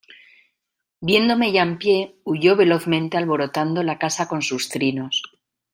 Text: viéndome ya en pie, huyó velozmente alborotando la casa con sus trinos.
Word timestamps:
viéndome 1.07 1.51
ya 1.51 1.61
en 1.61 1.77
pie, 1.77 2.15
huyó 2.23 2.55
velozmente 2.55 3.17
alborotando 3.17 3.83
la 3.83 3.99
casa 3.99 4.27
con 4.27 4.41
sus 4.41 4.67
trinos. 4.67 5.21